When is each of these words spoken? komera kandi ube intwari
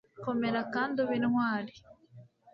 komera 0.23 0.61
kandi 0.73 0.95
ube 1.03 1.13
intwari 1.19 1.73